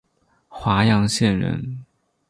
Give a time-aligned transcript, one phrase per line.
[0.49, 1.85] 华阳县人。